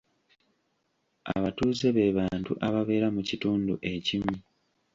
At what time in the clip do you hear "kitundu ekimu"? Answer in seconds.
3.29-4.35